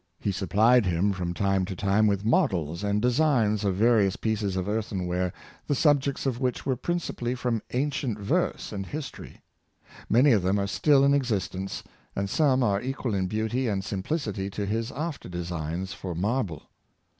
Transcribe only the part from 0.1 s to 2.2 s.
He supplied him from time to time